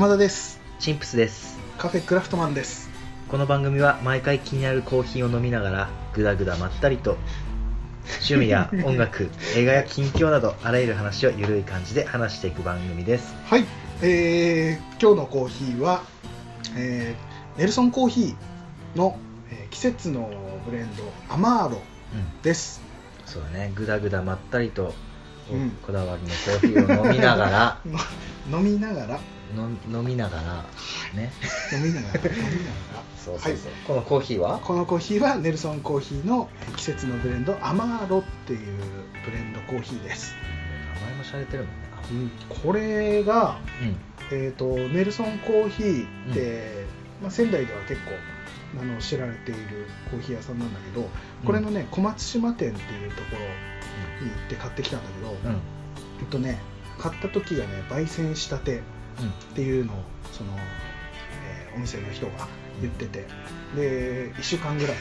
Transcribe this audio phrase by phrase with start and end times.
[0.00, 0.58] 山田です。
[0.78, 1.58] チンプスです。
[1.76, 2.88] カフェクラフトマンです。
[3.28, 7.18] この番組は毎回気になるコーヒーを飲みながらぐだぐだまったりと
[8.06, 13.34] 趣味や 音楽映画や近況などあらゆる話をゆるい感じで話していく番組です。
[13.44, 13.66] はい、
[14.00, 16.02] えー、今日のコーヒーは、
[16.76, 19.18] えー、ネルソンコーヒーの、
[19.50, 20.30] えー季節の
[20.64, 21.82] ブレンドアマーロ
[22.14, 22.40] うん。
[22.40, 22.80] です。
[23.26, 23.70] そうだね。
[23.74, 24.94] ぐだぐだまったりと、
[25.52, 25.70] うん。
[25.86, 27.80] こだわりのコーヒーを飲みながら。
[28.50, 29.06] 飲みながら。
[29.06, 29.20] の
[29.56, 30.64] 飲みながら
[31.14, 31.32] ね。
[31.72, 33.02] 飲みながら飲みながら。
[33.16, 33.82] そうそうそう、はい。
[33.86, 34.58] このコーヒーは？
[34.58, 38.78] このコーヒーはネルソンコーヒーのえー季節のブレンドアマーロっていう
[39.24, 40.34] ブレンドコーヒーです、
[41.00, 41.88] 名前もしゃれてるもんね。
[41.94, 42.30] あうん、
[42.62, 43.96] これが、うん。
[44.32, 46.84] えー、とネルソンコーヒーって、
[47.20, 48.12] まあ、仙台では結構
[48.80, 51.08] あの知られているコーヒー屋さんなんだけど
[51.44, 53.38] これのね小松島店っていうところ
[54.24, 55.60] に行って買ってきたんだけど、うんうん。
[56.20, 56.60] えっとね
[56.98, 58.82] 買った時がね焙煎したて
[59.28, 59.96] っていうのを
[60.32, 62.48] その、えーお店の人が
[62.80, 63.26] 言ってて。
[63.76, 64.96] で1週間ぐらい。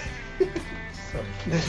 [1.49, 1.59] 大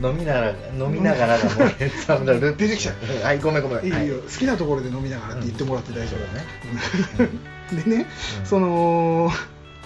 [0.00, 3.24] 丈飲みながら飲みながらがもう 出てきちゃう。
[3.24, 3.78] はいごめんごめん。
[3.78, 4.08] 夫いいよ、はい。
[4.22, 6.20] 好きなところで飲みながらって言ってもらって大丈夫。
[6.20, 7.32] だね、
[7.74, 8.06] ね でね、
[8.40, 8.46] うん。
[8.46, 9.32] その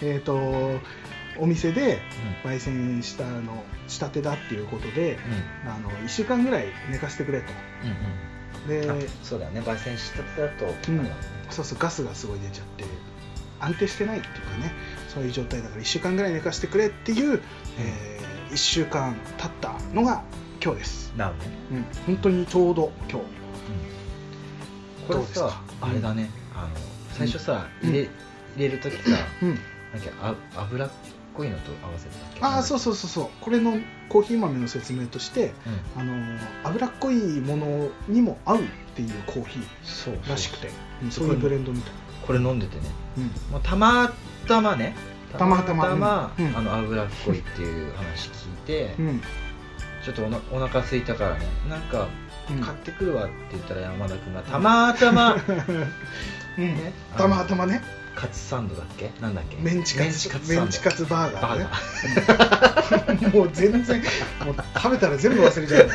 [0.03, 0.81] えっ、と
[1.39, 2.01] お店で
[2.45, 5.19] 焙煎したのしたてだっていうことで、
[5.65, 7.47] あの1週間ぐらい寝かせてくれと。
[7.85, 7.97] うんうん
[8.67, 9.61] でそうだよね。
[9.61, 11.13] 焙煎したてだとあれだもんね
[11.51, 12.85] そうそうガスがすごい出ちゃって
[13.61, 14.73] 安定してないっていうかね。
[15.09, 17.41] そういう状態だから1週間ぐらい寝かせてくれっていう、
[17.79, 20.23] え1週間経ったのが
[20.63, 21.57] 今日です、なるほどね。
[21.73, 21.85] うん、
[22.15, 23.25] 本当にちょうど今日。
[25.07, 25.49] これどうですか？
[25.49, 26.31] さあれだね。
[26.55, 26.69] あの
[27.15, 27.89] 最初さうん。
[27.91, 28.11] 入れ入
[28.59, 29.49] れる時さうん。
[29.49, 29.65] なんか
[30.21, 30.91] あ油っ
[31.39, 32.41] こいのと合わせてたっけ？
[32.45, 33.29] ああそうそうそうそう。
[33.41, 33.79] これの
[34.09, 35.53] コーヒー豆の説明として
[35.97, 36.03] うん。
[36.03, 38.63] あの脂っこいものにも合うっ
[38.95, 40.69] ていうコーヒーらしくて。
[41.03, 41.93] うんそそうういうブレンドみたい、
[42.27, 42.83] これ飲んでてね。
[43.17, 43.25] うん。
[43.53, 44.13] もうたま
[44.49, 44.95] たまね
[45.39, 45.85] たまたま。
[45.87, 46.57] たまうんうん。
[46.57, 49.23] あの脂っこいっていう話聞いて、うん。
[50.05, 52.09] ちょっとおなお腹空いたからねなんか
[52.51, 52.61] うん。
[52.61, 55.35] 買ってくるわって言ったら山田君がたまたま
[56.59, 56.65] うん。
[56.65, 57.81] ねたまたまね
[58.19, 59.13] カツサンドだっけ？
[59.21, 59.57] なんだっけ？
[59.59, 60.07] メンチカツ。
[60.07, 60.63] メンチカツサンド。
[60.63, 61.65] メンチカツバーガバーね。
[61.65, 62.27] ー
[63.23, 63.37] ガー。
[63.37, 64.03] もう全然
[64.45, 65.93] もう食べたら全部忘れちゃうね。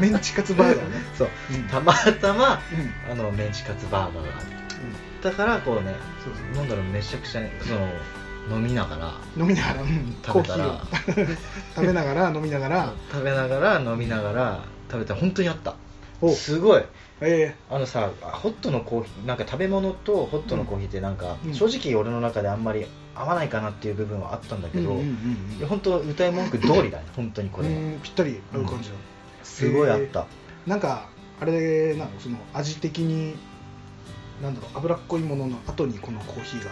[0.00, 0.96] メンチカツバーガーね。
[1.18, 1.28] そう。
[1.52, 1.64] うん。
[1.64, 2.60] たまたま
[3.08, 3.12] うん。
[3.12, 4.46] あのメンチカツバーガーがある
[5.22, 5.94] だからこうね
[6.24, 6.62] そうそう。
[6.62, 9.14] 飲んだらめちゃくちゃねその飲みながら。
[9.36, 10.80] 飲みながら、うん、食べたら。
[11.74, 12.92] 食べながら飲みながら。
[13.12, 14.60] 食べながら飲みながら
[14.90, 15.74] 食べたら本当にあった。
[16.22, 16.32] お。
[16.32, 16.84] すごい
[17.20, 21.54] えあのさホットのコーヒーなんか食べ物とホットのコーヒーってなんか、うん。
[21.54, 28.94] 正直俺の中であんまり合わないかなっていう部分はあったんだえけど、いや本当歌い文句通りだね本当にこれは、うんぴったり合う感じだ、
[29.42, 30.26] すごいあった、
[30.66, 31.08] なんか
[31.40, 33.34] あれなのその味的に
[34.42, 36.70] なんだろう脂っこいものの後にこのコーヒーが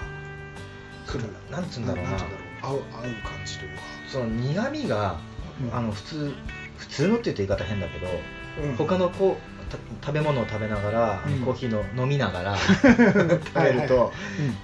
[1.06, 1.32] 来る。
[1.50, 2.11] なんつうんだろうな。
[2.11, 2.75] なんつうんだろう。
[2.75, 2.82] 合う合う
[3.22, 3.82] 感じというか、
[4.12, 5.16] その苦味が、
[5.62, 5.75] うん。
[5.75, 6.34] あの普通
[6.76, 8.06] 普通のって言うと言い方変だけど、
[8.69, 8.76] うん。
[8.76, 9.54] 他のこうた
[10.01, 11.41] 食べ物を食べながら、うん。
[11.41, 13.89] コーヒーの飲みながら 食べると、はいはい。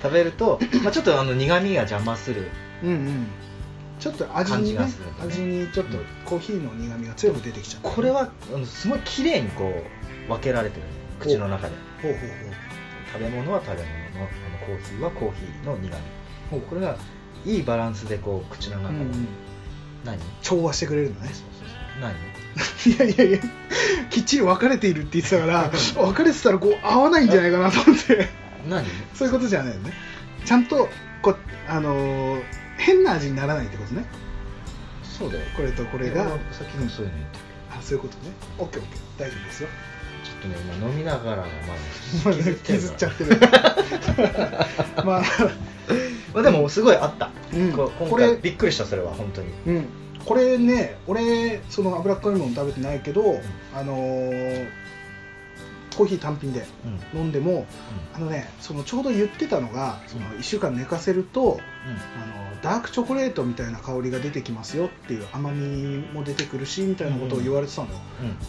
[0.02, 2.48] 食べると、まあ、ちょっとあの苦味が邪魔する。
[2.82, 2.94] うんうん。
[2.94, 3.26] うん
[4.00, 4.80] ちょっと味にね
[5.22, 9.70] 味にちょっとコーヒーの苦味が強く出てきちゃうこれはあのすごい綺麗にこ
[10.26, 10.82] う分けられてる。
[10.84, 10.88] ね
[11.20, 11.74] 口の中で。
[12.00, 12.20] ほうほう。
[13.12, 16.02] 食べ物は食べ物のあのコーヒーはコーヒーの苦味。
[16.50, 16.60] ほう。
[16.62, 16.96] これが
[17.44, 19.28] いいバランスでこう口の中で、うんうん。
[20.04, 20.18] 何？
[20.40, 21.26] 調和してくれるのね。
[21.26, 22.00] そうそうそう。
[22.00, 22.14] 何？
[22.86, 23.38] いやいやいや
[24.10, 28.28] きっちり分かれているって言ってたから分かれてたらこう合わないんじゃないかなと思って。
[28.68, 28.84] 何？
[29.14, 29.92] そういうことじゃないよね。
[30.44, 30.88] ちゃんと
[31.22, 31.36] こう
[31.68, 32.42] あのー
[32.78, 34.04] 変な味にならないってことね。
[35.02, 35.44] そうだよ。
[35.54, 36.24] これとこれが。
[36.24, 37.44] さっきもそういうの言ってる
[37.78, 38.32] あそういうことね。
[38.58, 39.20] オッケーオッケー。
[39.20, 39.68] 大丈夫ですよ。
[40.24, 41.42] ちょっとね今飲みながらま
[42.24, 42.34] まあ
[42.64, 43.38] 削っちゃってる
[45.04, 45.22] まあ。
[46.34, 47.72] まあでもすごいあった、うん。
[47.72, 48.28] こ今これ。
[48.28, 49.52] 回びっくりしたそれは本当に。
[49.66, 49.84] うん
[50.30, 53.40] これね俺その脂っこいもの食べてないけど、
[53.74, 54.68] あのー
[55.96, 57.18] コーヒー単品でうん。
[57.18, 57.66] うん飲んでも
[58.14, 67.88] あのねそのちょうど言ってたのがその1週間寝かせるとあのダークチョコレートみたいな香りが出てきますよっていう甘みも出てくるしみたいなことを言われてたの。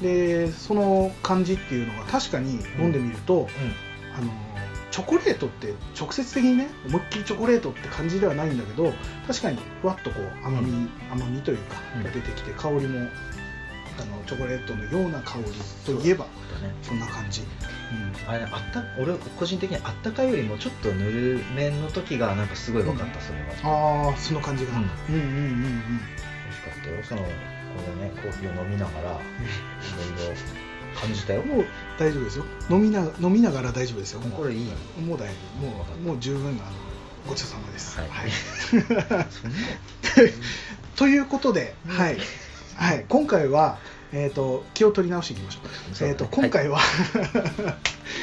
[0.04, 3.48] でその感じっていうのが確かに飲んでみると、
[4.16, 4.32] あの
[4.92, 8.94] チョコレートって直接的にね思いっきりチョコレートって感じではないんだけど
[9.26, 10.90] 確かにふわっとこう甘み、うん。
[11.12, 12.04] 甘みというかうん。
[12.04, 13.08] が出てきて香りも
[14.00, 15.46] あのチョコレートのような香り
[15.86, 16.26] といえば
[16.82, 17.42] そんな感じ、
[18.26, 24.08] あれねあった俺個人的にあったかいよりもちょっとぬるめの時がなんかすごい分かった、それは。
[24.08, 26.00] ああその感じが、ううんん、うんうんうんうん。
[26.00, 27.04] 美味しかったよ。
[27.04, 27.28] そのこ
[27.92, 29.20] のねコーヒーを飲みながらいろい
[30.30, 30.36] ろ
[31.00, 31.44] 感じたよ。
[31.44, 31.66] もう
[31.98, 32.46] 大丈夫ですよ。
[32.70, 34.20] 飲みな飲みながら大丈夫ですよ。
[34.22, 34.66] もうこれいい。
[35.02, 35.66] もう大丈夫。
[35.66, 36.58] もうもう十分あの
[37.28, 38.00] ごちそうさまです。
[38.00, 38.32] はい。
[38.70, 38.80] そん
[39.20, 39.26] な。
[40.96, 41.98] ということで、うん。
[41.98, 42.18] はい、
[42.76, 43.80] はい、今回は、
[44.12, 45.70] えー、と気を取り直していきましょう。
[45.96, 46.12] そうだね。
[46.12, 46.80] えー、と今回は、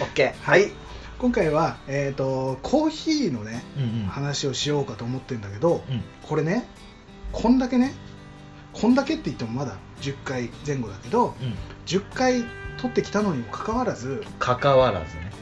[0.02, 0.70] オッケーはい、
[1.18, 4.06] 今回は、えー、とコーヒーのねうんうん。
[4.08, 6.02] 話をしようかと思ってるんだけど、うん。
[6.22, 6.66] これね
[7.32, 7.94] こんだけね
[8.80, 11.54] こんだけって言ってもまだ10回前後だけどうん。
[11.86, 12.44] 10回
[12.76, 15.32] 取ってきたのにもかかわらず関わらずね。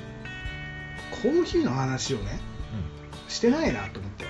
[1.22, 2.38] コーヒーの話をね
[2.72, 3.30] うん。
[3.30, 4.24] してないなと思って、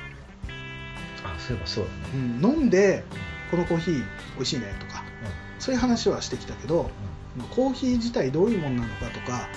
[1.25, 1.99] あそういえばそうだね。
[2.15, 3.05] うん、飲んで
[3.51, 3.95] このコーヒー
[4.35, 5.05] 美味しいねとか
[5.59, 6.91] そういう話はしてきたけど
[7.55, 9.49] コーヒー自体どういうものなのかとか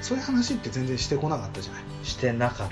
[0.00, 1.82] そういう話って全然してこなかったじゃない。
[2.02, 2.68] してなかっ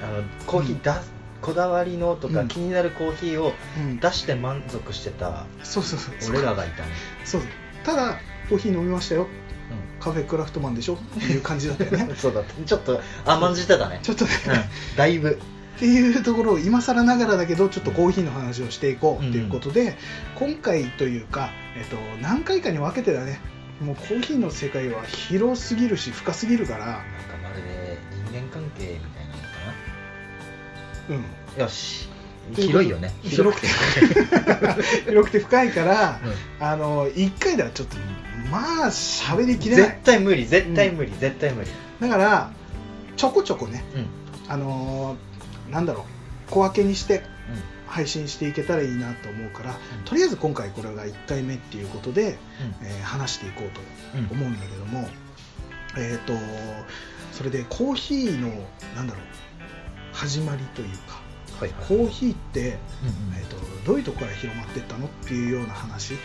[0.00, 0.06] た。
[0.06, 1.02] あのコーヒーだ、
[1.44, 2.48] こだわりのとか、うん。
[2.48, 3.98] 気になるコーヒーをうん。
[3.98, 6.88] 出して満足してたそうそうそう俺らがいたね、
[7.24, 7.50] そうそう。
[7.84, 8.18] ただ
[8.48, 9.26] コーヒー飲みましたよ。
[10.00, 10.94] カフェクラフトマンでしょ？
[10.94, 12.10] っていう感じだったよね。
[12.16, 12.54] そうだった。
[12.62, 14.00] ちょっと甘んじてたね。
[14.02, 15.40] ちょっとね、うん、だいぶ。
[15.76, 19.96] っていうところを今更ながらだけどちょっとコーヒーの話をしていこうっていうことで、
[20.36, 23.40] 今回というか、えっと、何回かに分けてだね。
[23.80, 27.02] もうコーヒーの世界は広すぎるし深すぎるから
[31.08, 31.24] うん。
[31.56, 32.08] なよし。
[32.54, 33.12] 広いよね。
[33.22, 33.68] 広くて。
[35.08, 36.20] 広くて深いから、
[36.60, 36.66] うん。
[36.66, 37.96] あの1回ではちょっと
[38.50, 41.70] まあ喋りきれな絶い対無理絶対無理、絶対無理。
[42.00, 42.50] だから
[43.16, 44.06] ちょこちょこねうん。
[44.48, 46.04] あのーなんだろ
[46.48, 47.22] う小分けにしてう
[47.86, 50.04] 配信していけたらいいなと思うから、うん。
[50.04, 52.34] とりあえず今回これが1回目っていうことで、ん。
[52.82, 53.80] えー話していこうと
[54.18, 54.38] うん。
[54.38, 55.08] 思うんだけども、
[55.96, 56.34] えっ、と
[57.32, 58.48] それでコーヒーの
[58.94, 59.22] なんだろう
[60.14, 61.24] 始まりというか
[61.60, 61.86] はいはい。
[61.86, 62.76] コーヒーって、うんうん。
[63.36, 63.56] えー、と
[63.86, 66.16] どういうところから広まっていったのっていうような話っ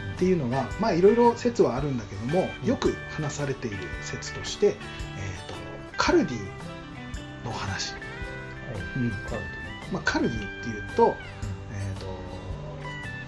[0.00, 0.16] うんうん。
[0.16, 2.68] ていうのがまあいろいろ説はあるんだけどもうん。
[2.68, 4.74] よく話されている説として、えー、
[5.48, 5.54] と
[5.96, 6.38] カルディ
[7.44, 7.94] の話、
[8.96, 9.10] うん。
[9.10, 9.42] カル
[9.92, 11.14] まあ、カルディっていうと,、
[11.72, 12.06] えー、と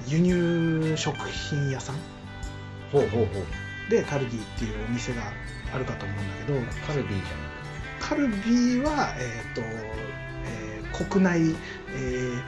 [0.06, 1.96] 輸入食品屋さん。
[2.92, 3.90] ほうほうほう。
[3.90, 5.22] でカルディっていうお店が
[5.74, 7.24] あるかと思うんだけどカルビーじ
[8.00, 10.09] カルビは、えーとえー
[11.04, 12.42] 国内、えー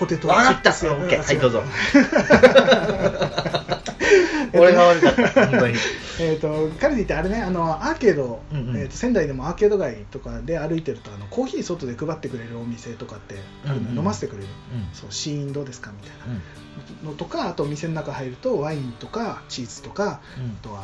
[0.00, 0.28] ポテト。
[0.28, 0.72] わかった。
[0.72, 1.22] チップスオッケー。
[1.22, 1.62] はいどうぞ。
[1.92, 5.46] えっと俺が悪かった。
[5.46, 5.74] 本当に。
[6.20, 8.76] えー、とカルディってあれねあのアーケード、うんうん。
[8.76, 13.36] えーと仙台でもアーケード街とかで歩いてるとあのコーヒー外で配ってくれるお店とかって
[13.66, 14.88] うんうん飲ませてくれる、うん。
[14.94, 16.40] そう試飲どうですかみたいな。
[17.02, 17.08] うん。
[17.10, 20.56] のとかあと店の中入るとワインとかチーズとかうん。
[20.60, 20.82] あとは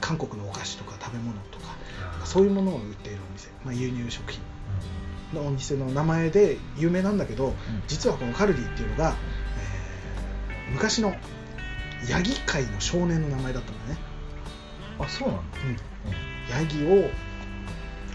[0.00, 1.74] 韓国のお菓子とか食べ物とか
[2.24, 4.40] そういうものを売っているお店、まあ、輸入食品
[5.34, 7.54] のお店の名前で有名なんだけど
[7.88, 9.14] 実はこのカルディっていうのが、
[9.56, 9.82] えー
[10.72, 11.14] 昔の
[12.08, 13.98] ヤギ界の少年の名前だったんだね、
[14.98, 15.42] あそうなんだ。
[16.50, 17.08] ヤギを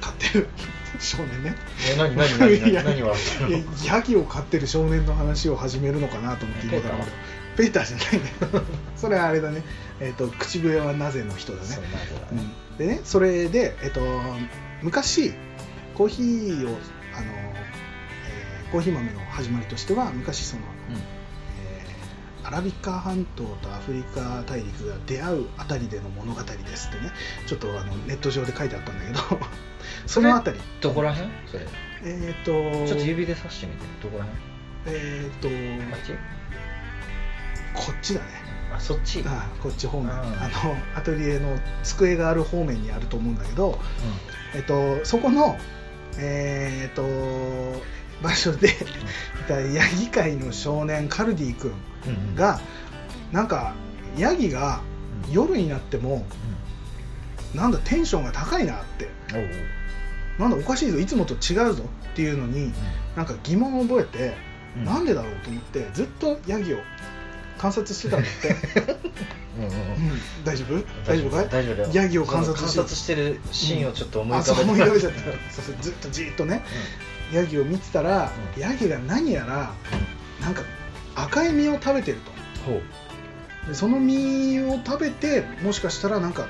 [0.02, 0.50] 飼ってる
[1.00, 1.56] 少年ね。
[1.90, 2.16] え何
[3.86, 6.96] ヤギを飼ってる少年の話を始めるのかなと思って今から
[7.56, 8.66] ペーターじゃないね。
[8.98, 9.63] それはあれだね、
[10.00, 11.68] えー、と口笛はなぜの人だね。
[11.68, 12.78] そうなん。
[12.78, 14.02] でねそれで、えっと、
[14.81, 15.34] 昔
[15.96, 16.78] コーヒーを
[17.17, 21.07] あの、えーコーヒー豆の始まりとしては昔その、えー
[22.47, 27.12] アラビカ半島とアフリカ大陸が出会うあたりでの物語ですってね
[27.45, 29.19] ちょっとあのネット上で書いてあったんだけど
[30.07, 30.59] そのあたり。
[30.79, 31.29] どこら辺？
[31.45, 31.67] それ。
[32.05, 32.51] えっ、と
[32.88, 33.86] ちょっと指で刺してみて。
[34.01, 34.25] どこら
[34.86, 36.13] えっ、と辺あっち？
[37.74, 38.27] こっちだね。
[38.74, 39.19] あそっち？
[39.19, 40.09] うんあこっち方面。
[40.12, 43.77] あのアトリエの机がある方面にあると思うんだけど、
[44.55, 45.57] えっと、そこの、
[46.17, 47.81] えーっと
[48.21, 48.69] 場所で
[49.74, 51.71] ヤギ界の少年カルディ君
[52.07, 52.36] うんうん。
[52.36, 52.59] が
[53.31, 53.74] なんか
[54.17, 54.81] ヤギが
[55.27, 55.31] うん。
[55.31, 56.25] 夜になっても
[57.53, 59.09] なんだテンションが高いなって。
[60.39, 62.71] なんだおかしいぞいつもと違うぞっていうのに
[63.15, 64.33] なんか疑問を覚えて、
[64.77, 64.86] うん。
[64.86, 66.77] なんでだろうと思ってずっとヤギを
[67.57, 68.97] 観察してたんだって、
[69.58, 69.78] うんうんうん。
[69.78, 70.84] うん大丈夫。
[71.06, 71.50] 大丈夫かい？
[71.50, 71.90] 大丈夫だよ。
[71.94, 72.78] ヤギを観察して。
[72.78, 75.66] 観察してるシーンをちょっと思い浮かべて思い浮かべちゃったそう。
[75.66, 76.64] そうずっとじーっとね。
[77.34, 78.62] ヤギを見てたら、うん。
[78.62, 79.74] ヤギが何やら
[80.42, 80.62] なんか
[81.16, 82.32] 赤い実を食べてると。
[82.72, 82.82] ほう。
[83.68, 86.48] でその実を食べてもしかしたらなんか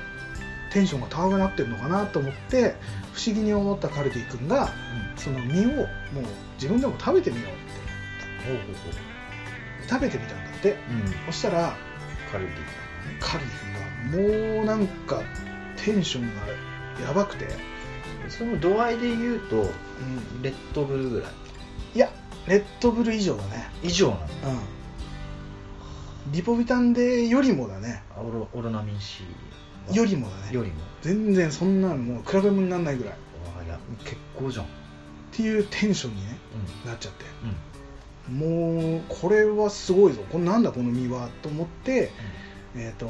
[0.72, 2.76] テンションが高くなってるのかなと思って
[3.14, 4.70] 不思議に思ったカルディ君が
[5.16, 5.88] その実をもう
[6.54, 7.54] 自分でも食べてみようっ
[8.44, 8.48] て。
[8.48, 9.88] ほうほうほう。
[9.88, 10.72] 食べてみたんだって。
[10.72, 11.32] うん。
[11.32, 11.74] そしたら
[12.30, 12.52] カルビ
[13.20, 15.22] カルディ君がもうなんか
[15.76, 17.46] テンションがやばくて、
[18.28, 21.30] その度合いで言うとうん、レッドブルぐらい。
[21.94, 22.10] いや
[22.46, 23.70] レッドブル以上だね。
[23.82, 24.26] 以上なのう
[26.28, 26.32] ん。
[26.32, 28.02] リポビタンデよりもだね。
[28.16, 29.24] あオロオロナミン C
[29.92, 30.52] よりもだね。
[30.52, 30.76] よりも。
[31.02, 33.12] 全然そんなのもう比べ物にならないぐらい。
[33.12, 33.16] っ
[33.60, 34.66] あいや結構じゃん。
[35.32, 36.38] ていうテンションにね
[36.84, 37.24] うなっちゃって。
[38.34, 38.94] んうん。
[38.94, 40.22] もうこれはすごいぞ。
[40.30, 42.12] これなんだこの実はと思って
[42.78, 43.08] えっ、と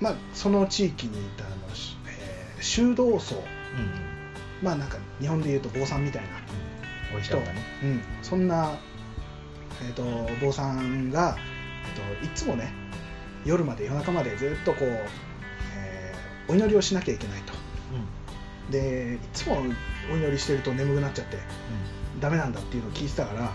[0.00, 3.36] まあその地域にいたあの、しえー修道僧。
[3.36, 3.44] うんうん。
[4.62, 6.22] まあなんか日本でいうと坊さんみたい
[7.12, 7.62] な人かったね。
[7.82, 8.72] うん、そんな、
[9.82, 10.02] えー、と
[10.44, 11.36] 坊さんが、
[11.86, 12.72] えー、といつもね
[13.44, 14.88] 夜まで夜中までずっとこう、
[15.76, 17.52] えーお祈りをしなきゃいけないと。
[18.66, 18.70] うん。
[18.70, 19.62] でいつも
[20.12, 21.36] お祈りしてると眠くなっちゃって
[22.20, 23.52] ダメなんだっていうのを聞いてたから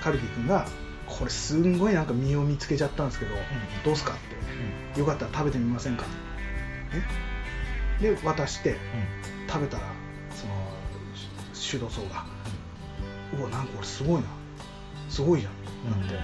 [0.00, 0.66] カルビ君が
[1.06, 3.34] これすんごいなんか実を見つけちゃったんですけど、
[3.84, 4.33] どうすかって
[4.96, 6.04] よかったら食べてみませんか？
[6.04, 6.08] ね
[8.00, 8.76] で渡して
[9.48, 9.82] 食べたら
[10.34, 10.52] その
[11.52, 12.24] 修道僧が
[13.38, 14.28] 「うわなんかこれすごいな。
[15.08, 15.52] すごいじゃん」
[15.90, 16.14] なんて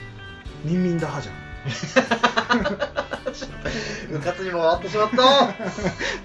[0.64, 1.34] 「ミンミンダハじゃん」
[4.12, 5.48] うかつにも回ってしまった。
[5.50, 5.54] っ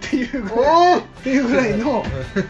[0.01, 2.03] ていうぐらいっていうぐらいの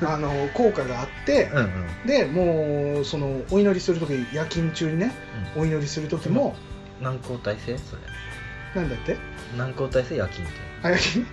[0.05, 1.61] あの効果があってうんう
[2.05, 2.07] ん。
[2.07, 5.11] でもうそのお祈りする時夜勤中にね
[5.55, 6.55] お祈りする時も
[7.01, 7.77] 何交代制？
[7.77, 8.01] それ
[8.75, 9.17] なんだって？
[9.57, 11.25] 何交代制夜勤ってあ夜勤？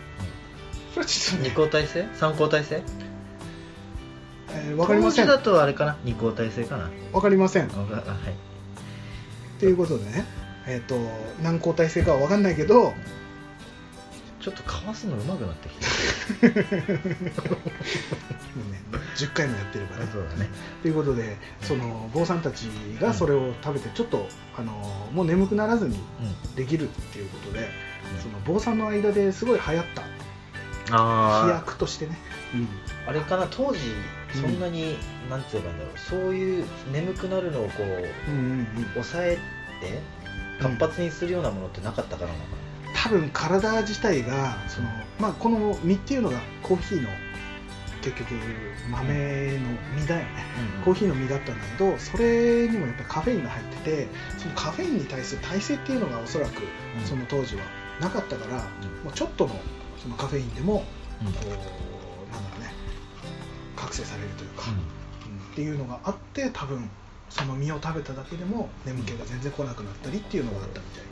[0.93, 2.07] それはちょっと二ね、交代制？
[2.14, 2.83] 三交代制？
[4.50, 5.26] えーわかりません。
[5.26, 5.97] だとあれかな？
[6.05, 6.91] 二交代制かな？
[7.12, 7.69] わかりません。
[7.69, 9.61] はい。
[9.61, 10.25] ていうことでね。
[10.67, 10.97] えっ、と
[11.43, 12.95] 何交代制かはわかんないけど
[14.45, 16.71] ちょっとかわすの上手くなってきてもう
[18.71, 18.83] ね
[19.17, 20.05] 10回もやってるから。
[20.05, 20.51] ねそうだね。
[20.83, 22.65] ということでその坊さんたち
[23.01, 24.73] がそれを食べてちょっと、あの
[25.15, 26.55] もう眠くならずにうん。
[26.57, 27.71] できるっていうことで、
[28.21, 30.03] その坊さんの間ですごい流行った。
[30.91, 32.19] 飛躍としてね、
[33.07, 33.79] あれかな当時
[34.35, 34.99] そんなに、
[35.31, 38.59] なんて言えばいいんだろうそういう眠くなるのをこううん、うんうん。
[38.77, 39.39] うん抑え
[39.81, 40.01] て
[40.61, 42.63] 活発にするようなものってなかったからなのか
[42.95, 47.09] 多分体自体がその、まあ、この実っていうのがコーヒーの
[48.01, 48.35] 結局
[48.91, 50.27] 豆の実だよね、
[50.79, 54.09] な、コーヒーの実だったんだけどそれにもやっぱりカフェインが入ってて
[54.39, 56.63] そのカフェインに対する耐性っていうのがおそらく
[56.99, 57.05] うん。
[57.05, 57.63] その当時は
[58.01, 58.59] なかったから、
[59.05, 59.55] もうちょっとの
[60.03, 60.85] そのカフェインでも
[61.25, 61.33] うん。
[61.33, 62.73] こうなんだろうね
[63.77, 64.79] 覚醒されるというか、うん。
[64.79, 64.95] うん
[65.55, 66.91] っていうのがあって多分
[67.31, 71.05] その実を食べただけでも眠気が全然来なくなったりっていうのがあったみたい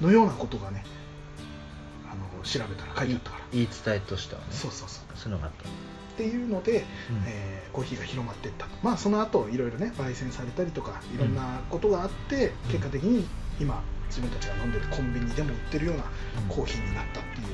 [0.00, 0.84] のようなことがね
[2.10, 4.46] あの調べたら書いてあったから、言い伝えとしてはね。
[4.50, 5.04] そうそうそう。
[5.16, 5.72] そういうのがあった、っ
[6.16, 7.24] ていうので、うん。
[7.26, 12.72] えーコーヒーが広まっていったまあその後いろいろね焙煎されたりとかいろんなことがあって、うん。
[12.72, 13.26] 結果的に
[13.60, 16.48] 今自分たちが飲んでるコンビニでも売ってるようなうん。
[16.48, 17.46] コーヒーになったっていう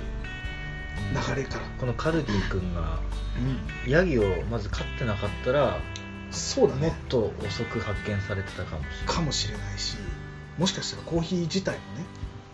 [1.35, 3.01] 流れから、このカルディ君が
[3.87, 3.91] うん。
[3.91, 5.81] ヤギをまず飼ってなかったらもっ
[6.31, 6.95] そうだね。
[7.09, 9.07] と遅く発見されてたかもしれない。
[9.07, 9.97] かもしれないし
[10.59, 12.05] もしかしたらコーヒー自体もね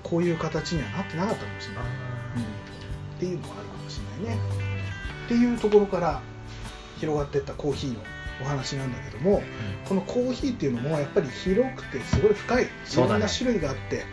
[0.02, 2.44] こういう形にはなってなかったかもしれない、うん、っ
[3.18, 4.42] ていうのがあるかもしれないね。
[5.26, 6.20] っていうところから
[6.98, 8.00] 広がっていったコーヒーの
[8.40, 9.42] お話なんだけども
[9.88, 14.04] このコーヒーっていうのもやっぱり広くてすごい深いいろんな種類があって、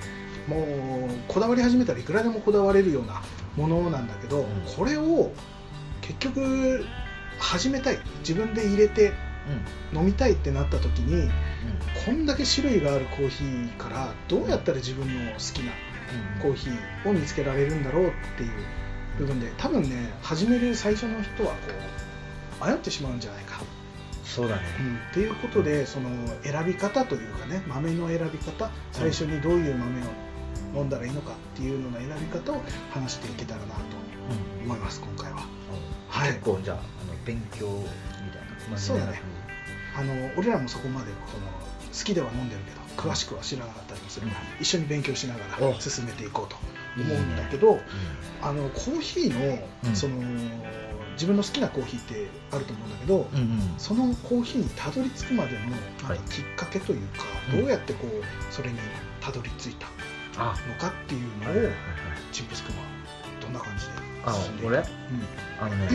[0.48, 3.22] もうこだわり始めたらいくらでもこだわれるような
[3.56, 4.46] ものなんだけど、うん。
[4.75, 5.32] これを
[6.01, 6.86] 結局
[7.39, 8.00] 始めたい。
[8.20, 9.13] 自分で入れて
[9.94, 10.00] うん。
[10.00, 11.32] 飲みたいってなった時にうん
[12.05, 15.72] こんだけ種類があるコーヒーからどうやったら自分の好きな
[16.41, 18.51] コーヒーを見つけられるんだろうっていう
[19.17, 21.57] 部分で多分ね始める最初の人はこ
[22.62, 23.62] う迷ってしまうんじゃないか、
[24.24, 24.62] そうだね。
[24.79, 26.10] うん、っていうことでその
[26.43, 33.81] 選び方というかね豆の選び方最初にどういう豆を飲んだらいいのかっていうのの選び方を話していけたらなと
[34.62, 34.65] うん。
[34.65, 35.39] 思います今回は。
[36.10, 36.29] はい。
[36.34, 39.22] 結構じゃああの勉強みたいなそうだね
[39.98, 45.80] あの俺らもそこまでこの好きでは飲んでるけど詳しくは知らなかったりもするから、一緒に勉強しながらお。
[45.80, 46.58] 進めていこうと
[47.02, 47.82] 思うんだけど、う
[48.42, 49.96] あのコーヒーの,、うん。
[49.96, 50.18] その
[51.14, 53.75] 自分の好きなコーヒーってあると思うんだけど、んうんうん。
[53.78, 56.20] そのコーヒーにたどり着くまでのはい。
[56.30, 57.24] きっかけというか、
[57.54, 57.62] うん。
[57.62, 58.78] どうやってこうそれに
[59.22, 59.88] たどり着いた
[60.38, 61.74] あのかっていうのを、はい
[62.32, 62.84] チンプス君は
[63.40, 63.92] どんな感じで
[64.25, 64.78] あ進んでいく俺？
[65.60, 65.90] あのね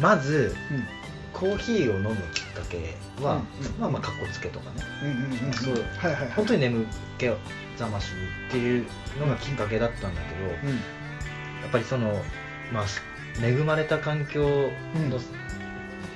[0.00, 0.84] まずうん。
[1.32, 2.16] コーヒーを飲む
[2.56, 3.80] かけは、うんうん。
[3.80, 4.82] まあまあかっこつけとかね。
[5.02, 5.74] うんうんそう。
[5.74, 6.30] はいはいはい。
[6.32, 6.86] 本当に眠
[7.18, 8.08] 気覚まし
[8.48, 8.86] っていう
[9.20, 10.76] のがきっかけだったんだけど、うん。
[10.76, 10.82] や
[11.68, 12.20] っぱりその
[12.72, 12.84] まあ
[13.44, 14.70] 恵まれた環境の、うん。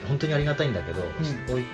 [0.08, 1.02] 本当にありがたいんだけど、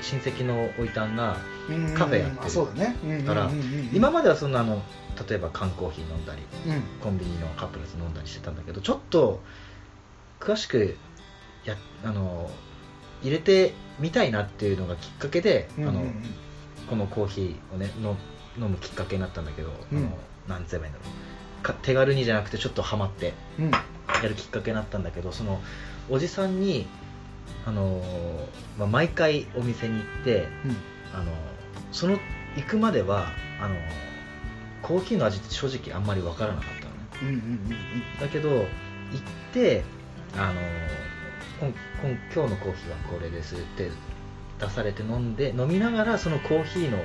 [0.03, 1.95] 親戚のおいたんがうん。
[1.95, 3.51] カフェやってるから
[3.93, 4.83] 今まではそんなあの
[5.29, 6.83] 例えば缶コーヒー飲んだりうん。
[7.01, 9.41] コンビニのカップルス飲んだりしてたんだけどちょっと
[10.41, 10.97] 詳しく
[11.65, 12.51] やあの
[13.27, 16.05] 入れてみたいなっていうのがきっかけで、うんうんあの
[16.89, 18.17] このコーヒーをねの
[18.57, 19.99] 飲むきっかけになったんだけど、うん。
[19.99, 20.09] あの
[20.47, 21.05] なんて言えばいいんだろ
[21.61, 21.63] う。
[21.65, 23.71] か手軽にじゃなくてちょっとハマってうん。
[23.73, 23.81] や
[24.23, 25.61] るきっかけになったんだけどその
[26.09, 26.87] おじさんに、
[27.67, 28.01] あの
[28.79, 30.47] まあ、毎回お店に行って、
[31.13, 31.33] あの
[31.91, 32.19] その
[32.55, 33.27] 行くまでは
[33.61, 33.75] あの
[34.83, 36.97] コーヒーの味って正直あんまり分からなかったのね。
[37.23, 38.21] うんうんうんうん。
[38.21, 38.67] だけど行っ
[39.53, 39.83] て
[40.37, 40.61] あの
[41.59, 43.91] こんこん今日のコーヒーはこれですって
[44.61, 46.99] 出されて飲んで飲みながらそのコーヒーの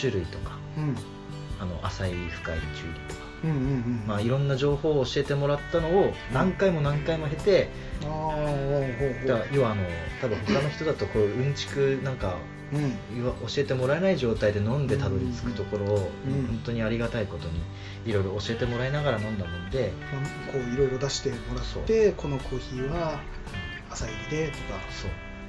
[0.00, 0.96] 種類とかうん。
[1.60, 7.68] あの浅い深い中理とか、うんうんうんまあ、いろんな情報を教えてもらったのを何回も何回も経て、
[8.00, 9.28] うほうほう。
[9.28, 9.82] だから要はあの
[10.20, 12.36] 多分他の人だとこううんちくなんか
[12.72, 17.60] 教えてもらえない状態で飲んでたどり着くところを、うん本当にありがたいことに
[18.06, 20.72] いろいろ教えてもらいながら飲んだもんで、まあこう。
[20.72, 23.20] いろいろ出してもらってこのコーヒーは
[23.90, 24.80] 朝入りでとか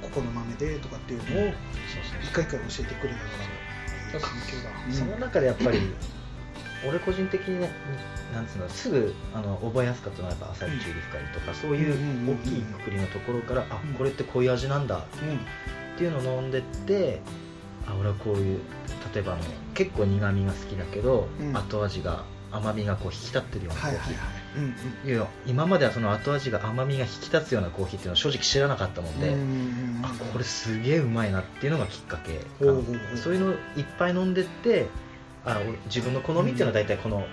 [0.02, 1.52] ここの豆でとかっていうのを
[2.22, 5.78] 一回一回教えてくれたからいい環境だ、その中でやっぱり
[6.86, 7.70] 俺個人的にね
[8.34, 13.94] なんつうのすぐあの覚えやすかったのはやっぱ朝日中理深いとかそういう大きいくくりのところからあうん。
[13.94, 15.06] これってこういう味なんだ。
[15.22, 15.40] うんうん
[15.94, 17.20] っていうのを飲んでって
[17.86, 18.60] あ俺はこういう
[19.14, 19.42] 例えばあの
[19.74, 21.56] 結構苦味が好きだけど、うん。
[21.56, 32.34] 後味が甘みがこう引き立ってるようなコーヒー、今まではその後味が甘みが引き立つようなコーヒーっていうのは正直知らなかったもんで、うんあこれすげえうまいなっていうのがきっかけ
[32.64, 32.72] か
[33.16, 33.56] そういうのをいっ
[33.98, 34.86] ぱい飲んでって
[35.44, 37.26] あ俺自分の好みっていうのは大体この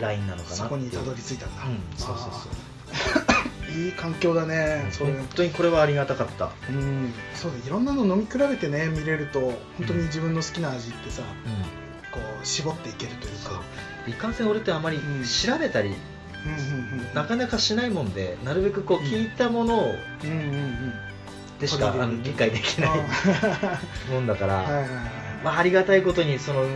[0.00, 0.80] ラインなのかなそっていう。
[0.80, 2.75] こにたどり着いたんだ、うんそうそうあー
[3.76, 4.86] いい環境だね。
[4.90, 5.08] そそう。
[5.08, 7.12] 本当にこれはありがたかった、うん。
[7.34, 11.22] そうだいろんなの飲み比べてね見れると本当に自分の好きな味ってさ
[12.12, 13.62] こう絞っていけるというか。
[14.08, 15.24] いかんせん俺ってあまりうん。
[15.24, 15.94] 調べたり、
[17.14, 20.92] なかなかしないもんでなるべくこう聞いたものをうんうんうん
[21.58, 23.80] でしか、あの理解できないあ
[24.12, 24.84] もんだから、
[25.42, 26.66] まあ、ありがたいことにその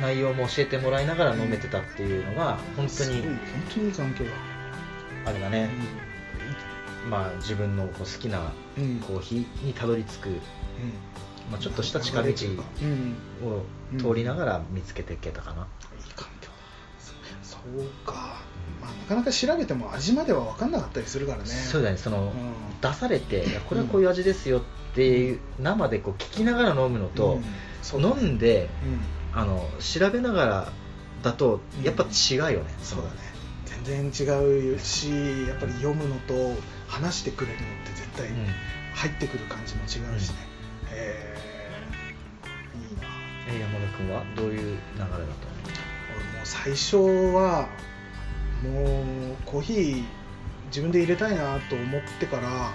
[0.00, 3.38] 内容も教えてもらいながら飲めてたっていうのが本当に本
[3.74, 4.30] 当にいい環境だ
[5.26, 5.68] あれだね、
[7.08, 8.84] まあ、自分のこう好きなうん。
[8.84, 10.28] うんコーヒーにたどり着く、
[11.50, 13.16] まあ、ちょっとした近道うん。
[13.46, 13.62] を
[13.98, 16.48] 通りながら見つけていけたかな、いい環境。
[16.48, 16.54] だ
[17.42, 18.42] そそうか、
[18.80, 21.46] まあ、なかなか調べても味までは分かんなかったりするからね。
[21.46, 21.96] そうだね。
[21.96, 22.80] その、うん。
[22.80, 24.62] 出されてこれはこういう味ですよっ
[24.94, 27.40] ていう、生でこう聞きながら飲むのと、
[27.94, 29.40] 飲んでうん。
[29.40, 30.72] あの調べながら
[31.22, 33.30] だとやっぱ違うよね、そうだね。
[33.84, 35.10] 全然違うし
[35.46, 36.54] やっぱり読むのと
[36.90, 38.46] 話してくれるのって絶対うん。
[38.94, 40.36] 入ってくる感じも違うしね、
[40.90, 42.14] へえ
[42.90, 43.06] いいな。
[43.48, 46.96] え山田君はどういう流れだった俺もう最初
[47.34, 47.68] は
[48.62, 50.04] もうコーヒー
[50.66, 52.72] 自分で入れたいなと思ってからの、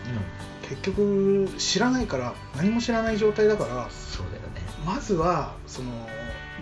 [0.67, 4.62] 結局知らないから何も知らない状態だからそうだよね。
[4.86, 5.91] まずはその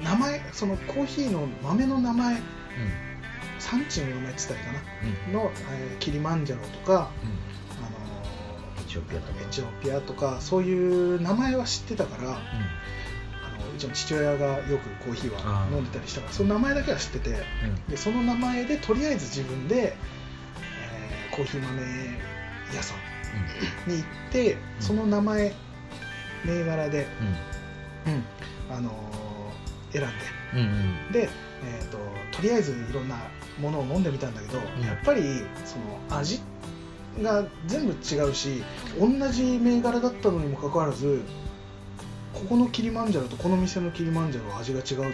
[0.03, 2.41] 名前そのコーヒーの豆の名前
[3.63, 7.29] 産地の名前って言ったらいいかなの、えーキリマンジャロとか、うん。
[7.85, 9.41] あのエチオピアとか。
[9.41, 12.37] エチオピアとかそういう名前は知ってたからあの
[13.75, 17.35] うちの父親がよくコーヒーは飲んでたりしたからその名前だけは知っててうん。
[17.89, 21.81] でその名前でとりあえず自分で、えーコーヒー豆
[22.75, 22.93] 屋さ
[23.87, 25.53] んに行ってその名前
[26.45, 27.07] 銘柄で、
[28.05, 28.23] うん。
[28.75, 29.32] あのー
[29.93, 30.09] 選んで。
[30.53, 30.65] うんうん。
[30.65, 31.29] うんで、
[31.65, 31.97] えー、と
[32.31, 33.15] とりあえずいろんな
[33.59, 34.61] ものを飲んでみたんだけど、ん。
[34.85, 35.21] やっぱり
[35.65, 35.77] そ
[36.11, 36.41] の味
[37.21, 38.63] が全部違うし
[38.99, 41.21] 同じ銘柄だったのにもかかわらず
[42.33, 45.13] ここのキリマンジャロとこの店のキリマンジャロは味が違うぞってなっ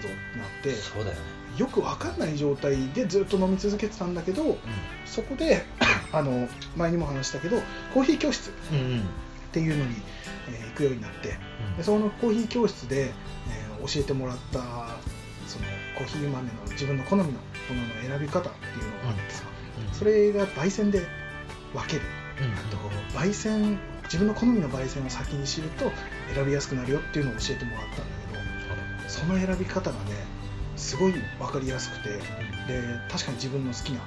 [0.64, 1.22] てそうだよね。
[1.58, 4.58] よく分かんない状態でずっと飲み続けてたんだけど
[5.06, 5.66] そこで
[6.14, 7.62] あの前にも話したけど
[7.94, 8.86] コーヒー教室っうんうん。
[8.86, 9.04] うん
[9.52, 9.96] ていうのに、
[10.48, 11.36] えー行くようになって。
[11.76, 14.60] でそのコーヒー教室で、えー教えてもらった
[15.48, 15.66] その
[15.98, 17.36] コーヒー豆の自分の好みのも
[17.76, 19.44] のの選び方っていうのがあってさ、
[19.88, 19.94] うん。
[19.94, 21.08] それが焙煎で
[21.74, 22.02] 分ける。
[22.42, 22.78] うんと
[23.18, 25.92] 焙煎自分の好みの焙煎を先に知ると
[26.34, 30.14] 選びやすくなるよっていうのを教えてもらったんだけどその選び方がね
[30.78, 32.20] すごい分かりやすくてで
[33.12, 34.00] 確かに自分の好きな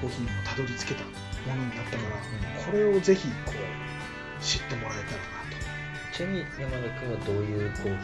[0.00, 5.28] コーヒーにもたどり着けたものになったから、これをぜひこう知ってもらえたらな。
[5.30, 5.35] と。
[6.16, 7.98] ちなみに山田君はどういうコーヒーの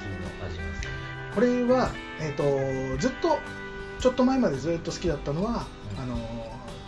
[0.46, 1.34] 味が好き？
[1.34, 3.38] これは、えー、とずっと
[4.00, 6.02] ちょっと前までずっと好きだったのは、うん。
[6.02, 6.16] あの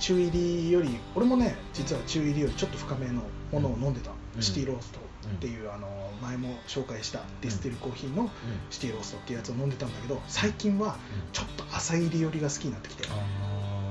[0.01, 4.43] 中入りより俺もね実は中入りよりちょっと深めのものを飲んでた、うん。
[4.43, 5.89] シティローストっていう、あの
[6.21, 8.29] 前も紹介したディスティルコーヒーの
[8.69, 10.99] シティローストっていうやつを飲んでたんだけど最近は
[11.33, 13.15] ちょっと浅入り寄りが好きになってきて、あ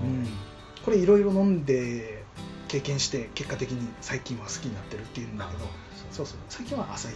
[0.04, 0.28] うん。
[0.86, 2.24] これいろいろ飲んで
[2.68, 5.66] 経験して結果的に最近は好きになってるっていうんだけど
[6.14, 6.38] そうそう。
[6.48, 7.16] 最近は浅入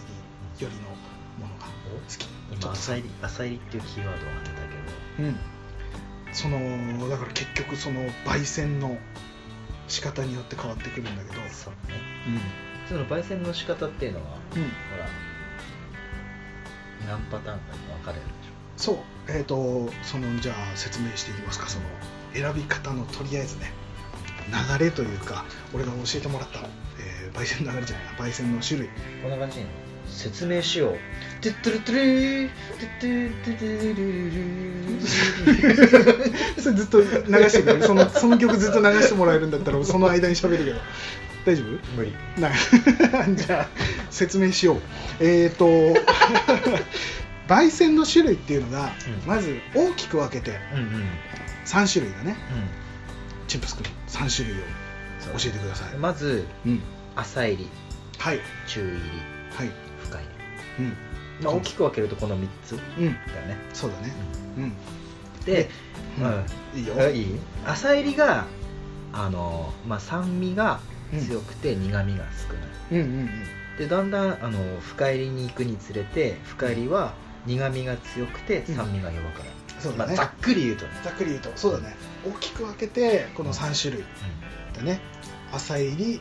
[0.58, 1.72] り寄りのものが好
[2.18, 2.26] き。
[2.60, 5.28] 今浅入り浅入りっていうキーワードが出たけど。
[5.28, 5.36] うん、
[6.32, 8.98] そのだから結局その焙煎の
[9.86, 11.34] 仕方によって変わってくるんだけど。
[11.48, 11.94] そうね、
[12.26, 15.08] うん、その焙煎の仕方っていうのは、うん、ほら
[17.08, 18.28] 何パターンかに分かれるで
[18.76, 18.92] しょ。
[18.92, 18.98] そう。
[19.28, 21.68] えっ、ー、とそのじゃあ説明していきますか。
[21.68, 21.84] その
[22.34, 23.72] 選び方のとりあえずね。
[24.48, 26.60] 流れというか俺が教えてもらった、
[27.28, 28.88] えー、焙煎の流れじゃない焙煎の種類。
[29.22, 29.64] こんな感じ。
[30.06, 30.98] 説明しよう。
[31.40, 35.06] トゥットゥルトゥルートゥットゥトゥトゥルルル
[36.60, 37.04] それずっと流
[37.48, 40.80] してくれるそのその曲ずっと流してもらえるんだったらその間に喋るけど
[41.46, 42.50] 大丈夫無理な
[43.34, 43.68] じゃあ
[44.10, 44.80] 説明しよう
[45.20, 45.66] えっ、ー、と
[47.46, 48.90] 焙煎の種類っていうのが、
[49.22, 51.08] うん、まず大きく分けて、うんうん、
[51.64, 52.36] 3種類だね、
[53.40, 54.64] うん、チップスクリーン3種類を
[55.38, 56.82] 教えてくださいまず、うん、
[57.18, 57.68] 浅入り
[58.18, 58.40] はい。
[58.66, 58.98] 中入り
[59.56, 59.70] はい。
[60.02, 60.24] 深入
[60.78, 60.96] り、うん。
[61.44, 63.10] まあ、大きく分けるとこの3つだよ
[63.46, 64.12] ね、そうだね。
[64.56, 64.72] うん。
[65.44, 65.68] で、
[66.18, 67.10] うん、いいよ。
[67.10, 67.40] いい？
[67.66, 68.46] 浅入りが
[69.12, 70.80] あの、まあ、酸味が
[71.26, 72.24] 強くて苦味が
[72.90, 73.28] 少ない、うんうんうん、
[73.78, 77.14] でだんだんあの深入りに行くにつれて深入りは
[77.46, 79.50] 苦味が強くて酸味が弱くなる、
[79.80, 80.90] そうだね、まあ、ざっくり言うとね。
[81.02, 81.50] ざっくり言うと。
[81.56, 81.96] そうだね。
[82.26, 84.04] 大きく分けてこの3種類
[84.74, 85.00] だね、
[85.52, 86.20] 浅入り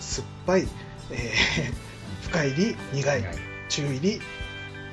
[0.00, 0.68] 酸っぱい、
[1.10, 3.24] えー、深入り苦い
[3.68, 4.20] 中入り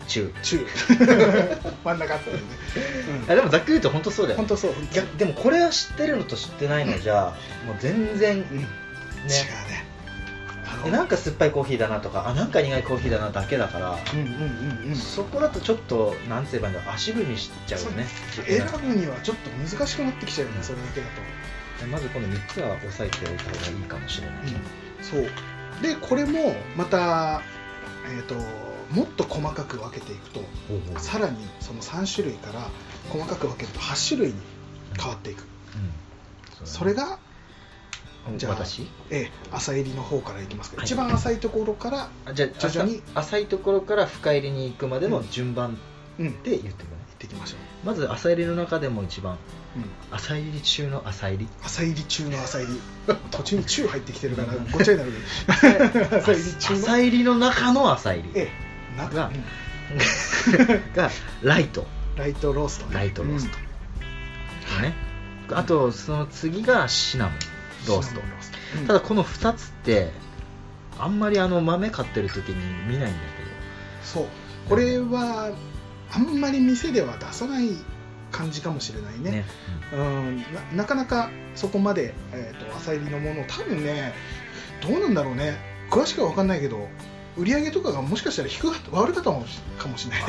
[0.08, 0.34] 中。
[0.42, 0.60] 中。
[1.84, 2.44] 真ん中あったよね、
[3.26, 7.36] うん、あでもざっくり言うと本当そうだよ、ね、本当そういやでもこれは知ってるのと知ってないのじゃ、
[7.66, 8.66] もう全然、うん、ね。
[9.24, 9.30] 違う
[9.70, 9.94] ね。
[10.92, 18.06] なんか酸っぱいコーヒーだなとかあなんか苦いコーヒーだなだけだから、うんうんうんうん、そこだとちょっとなんて言えばいいんだ足踏みしちゃうね。
[18.46, 21.88] 選ぶにはちょっと難しくなってきちゃうよねそれだけだと。
[21.88, 24.62] まずこの3つは押さえておいた方がいいかもしれない、うん、
[25.10, 25.24] そう。
[25.82, 27.42] でこれもまた
[28.16, 28.36] えっ、ー、と
[28.94, 30.42] もっと細かく分けていくと
[31.00, 32.70] さらにその3種類から
[33.10, 34.36] 細かく分けると8種類に
[34.98, 35.44] 変わっていく、
[35.76, 35.82] うん。
[36.62, 37.18] うん、それが
[38.38, 38.84] じゃあ私？
[39.10, 45.78] ええ浅入りの方からいきますけど、はい、一番浅いところからじゃあ徐々に浅いところから深入りに行くまでの順番
[46.18, 46.74] で言ってくれ、うん、言っ
[47.18, 49.38] ていきましょうまず浅入りの中でも一番、
[49.76, 51.48] うん、浅入り中の浅入り。
[51.64, 52.82] 浅入り中の浅入り。
[53.32, 55.12] 途中に中入ってきてるからごっちゃになる。
[55.48, 56.80] 浅入り中の。
[56.80, 58.30] 浅入りの中の浅入り。
[58.36, 59.32] ええが、
[60.96, 61.10] が
[61.42, 61.86] ライト。
[62.16, 63.58] ライトロースト、ね、ライトロースト、
[64.78, 64.94] うん、ね。
[65.52, 67.34] あとその次がシナモン。
[67.88, 68.22] ロースト、
[68.80, 70.12] うん、ただこの2つって
[70.98, 72.56] あんまりあの豆買ってる時に
[72.88, 73.50] 見ないんだけど。
[74.04, 74.28] そう。
[74.70, 75.52] これは
[76.16, 77.70] あんまり店では出さない
[78.32, 79.46] 感じかもしれないね、ね、
[79.94, 84.14] うん、ななかなかそこまで、えーと、浅入りのもの多分ね
[84.82, 85.58] どうなんだろうね。
[85.90, 86.88] 詳しくは分かんないけど
[87.38, 89.48] 売り上げとかがもしかしたら低か悪かったかも
[89.98, 90.24] しれない。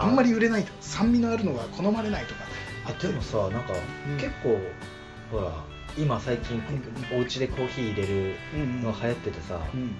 [0.00, 2.40] あんまり売れないと酸味のあるのが好まれないとか。
[2.86, 3.74] あでもさなんか、
[4.08, 4.58] うん、結構
[5.30, 5.52] ほら
[5.96, 6.62] 今最近、
[7.12, 8.36] うん、お家でコーヒー入れる
[8.82, 9.94] の流行っててさ、うん。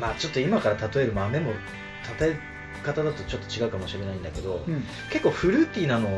[0.00, 1.50] まあちょっと今から例える豆も
[2.18, 2.38] 例え
[2.84, 6.10] 方だとちょっと違うかもしれないんだけど、うん、結構フルーティーなのを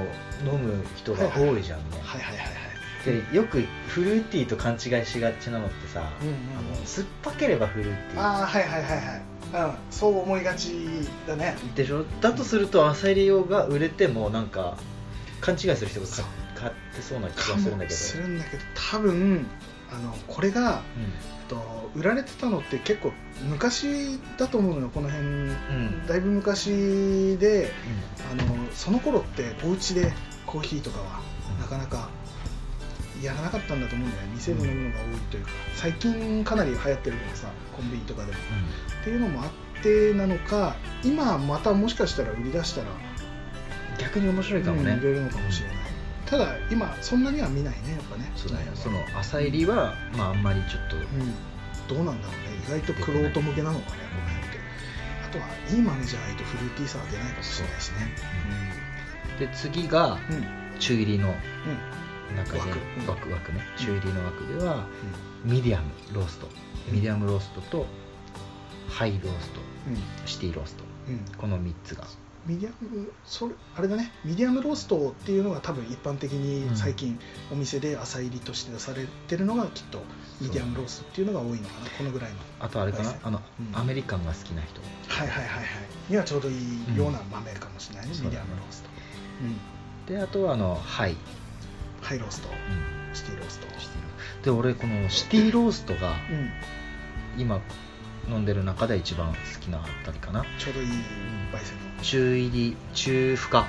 [0.44, 2.56] 飲む人が多いじゃんね、はいはいはいはい。
[3.30, 6.34] でよくフルーティーと勘違いしがちなのってさ、うんうん、
[6.74, 8.20] あの酸っぱければフルーティー。
[8.20, 10.74] ああはいはいはいはいうん、そう思いがち
[11.26, 11.56] だね。
[11.76, 12.04] でしょ？
[12.20, 14.76] だとすると浅入り用が売れてもなんか
[15.40, 16.06] 勘違いする人が
[16.56, 17.96] 買ってそうな気がするんだけど。
[17.96, 19.46] するんだけど多分
[19.88, 20.80] あのこれが、うん、
[21.48, 23.12] と売られてたのって結構
[23.48, 27.70] 昔だと思うのよこの辺、うん、だいぶ昔で、
[28.32, 30.12] うん、あのその頃ってお家で
[30.46, 31.20] コーヒーとかは
[31.60, 32.08] なかなか
[33.22, 34.32] やらなかったんだと思うんだよね。
[34.34, 38.38] 店で飲むのが多いというか、最近かなり流行ってるけどさコンビニとかでも、
[39.00, 42.88] っていうのもあってなのか今またもしかしたら売り出したら
[43.98, 45.76] 逆に面白いかもね、売れるのかもしれない
[46.26, 48.30] ただ今そんなには見ないねやっぱね。
[48.36, 48.70] そうだね。
[48.74, 51.06] その浅入りは、まああんまりちょっと、うん、
[51.88, 52.56] どうなんだろうね。
[52.66, 54.58] 意外とクロート向けなのかねこの辺って。
[55.26, 57.96] あとはいい豆じゃないとフルーティーさは出ないかもしれないしね、
[59.32, 60.18] うん、で次が
[60.78, 61.34] 中煎りの
[62.36, 62.58] 中で、
[63.06, 63.30] 枠。
[63.30, 63.60] 枠ね。
[63.76, 64.86] 中煎りの枠では、
[65.44, 66.48] ミディアムロースト。
[66.90, 67.86] ミディアムローストと
[68.88, 69.60] ハイロースト、
[70.26, 70.84] シティロースト、
[71.38, 72.06] この3つが
[72.46, 77.18] ミディアムそれあれだねミディアムローストっていうのが多分一般的に最近
[77.52, 80.02] お店で浅煎りとして出されてるのがきっと
[80.40, 82.36] ミディアムローストっていうのが多いのかなこのぐらいの。
[82.60, 83.14] あとあれかな？
[83.22, 84.80] あの、うん、アメリカンが好きな人。
[85.08, 85.64] はいはいはいはい。
[86.08, 88.88] にはちょうどいいような豆かもしれないね、うん、ミディアムロースト、
[90.08, 91.16] うん、であとはあのハイ。
[92.02, 92.48] ハイロースト、
[93.12, 93.66] シティロースト。
[94.44, 96.14] で俺このシティローストが、
[97.36, 97.60] 今
[98.28, 100.44] 飲んでる中で一番好きなあたりかな。
[100.58, 100.92] ちょうどいい焙
[101.64, 102.02] 煎の。
[102.02, 103.66] 中煎り中深、うん、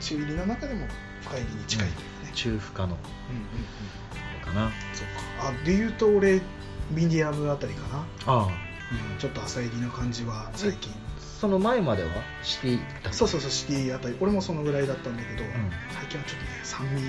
[0.00, 0.86] 中煎りの中でも
[1.22, 3.42] 深入りに近いというかね、中深の、うんうん
[4.38, 4.70] うん、かな。
[4.92, 5.06] そう
[5.40, 5.48] か。
[5.48, 6.40] あでいうと俺
[6.90, 8.06] ミディアムあたりかな。
[8.26, 10.92] ああ、うん、ちょっと浅入りな感じは最近。
[11.40, 12.10] その前までは
[12.42, 14.16] シティだそうそうそうシティあたり。
[14.20, 15.50] 俺もそのぐらいだったんだけど、うん、
[15.90, 17.02] 最近はちょっとね酸味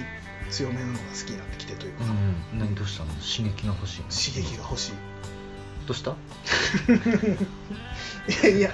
[0.49, 3.11] 強めなのが好きになってきてというか、うん、何どうしたの？
[3.15, 4.01] 刺激が欲しい
[4.33, 4.91] 刺激が欲しい
[5.87, 6.11] どうした？
[6.11, 6.15] い
[8.43, 8.71] やいや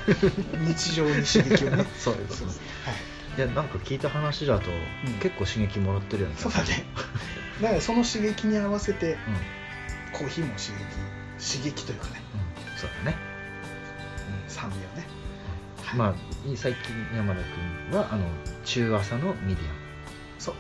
[0.68, 1.86] 日常に刺激をね。
[1.98, 2.92] そういうことです、は
[3.38, 6.86] い、いやなんか聞いた話だと、うん、結構刺激もらってるよねそうだね。
[7.62, 9.18] だからその刺激に合わせて、うん、
[10.12, 10.74] コーヒーも刺
[11.40, 12.22] 激刺激というかね、
[12.74, 13.18] うん、そうだね、
[14.46, 15.08] うん、酸味をね、
[15.84, 16.16] はい、まあ
[16.56, 16.82] 最近
[17.16, 17.42] 山田
[17.92, 18.28] 君はあの
[18.66, 19.80] 中浅のミディアム。
[20.40, 20.56] そう。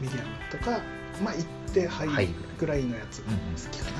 [0.00, 0.80] ミディアムとか
[1.22, 3.28] まあ行ってハイぐらいのやつ好
[3.70, 3.98] きかな、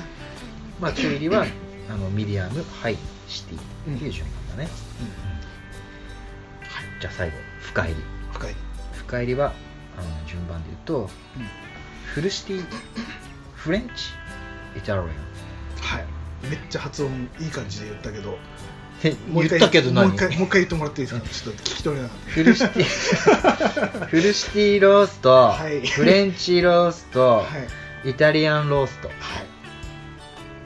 [0.79, 1.45] まあ中煎りは
[1.89, 2.97] あのミディアムハイ
[3.27, 3.57] シティ
[3.95, 4.69] っていう順番だね、
[6.61, 8.01] はい、じゃあ最後深煎り。
[8.33, 8.55] 深煎り。
[8.93, 9.53] 深煎りは
[9.97, 11.09] あの順番で言うと、
[12.13, 12.65] フルシティ
[13.55, 14.11] フレンチ
[14.77, 15.05] イタリアン。
[15.05, 15.09] は
[15.99, 16.05] い。
[16.43, 18.37] めっちゃ発音いい感じで言ったけど。
[19.31, 19.59] もう一回
[19.91, 21.29] もう一回もう一回言ってもらっていいですか？
[21.29, 22.31] ちょっと聞き取れなかった。
[22.31, 24.05] フルシティ。
[24.07, 27.43] フルシティロースト、はい、フレンチロースト、は
[28.03, 29.07] い、イタリアンロースト。
[29.07, 29.13] は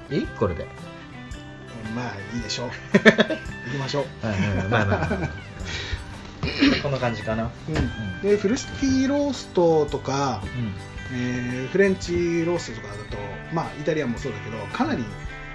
[0.09, 0.15] い。
[0.17, 0.65] いいこれで
[1.95, 2.69] まあいいでしょう。
[3.71, 5.29] 行きましょう、はいはい、まあまあ、まあ、
[6.83, 10.43] こんな感じかな、うん、でフルシティローストとか、
[11.11, 13.17] うん、えー、フレンチローストとかだと
[13.53, 15.05] まあイタリアンもそうだけどかなり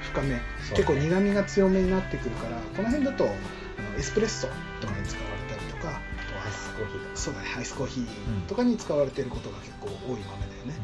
[0.03, 4.49] 深め、ね、結構苦みが強めになってくるからこの辺だとあのエスプレッソ
[4.81, 6.01] とかに使われたりとか
[6.45, 8.07] アイスコーヒーそうだねアイスコーヒー
[8.49, 10.75] とかに使われていることが結構多い豆だよね、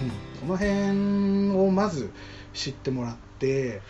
[0.00, 2.10] うん、うん、この辺をまず
[2.54, 3.82] 知ってもらって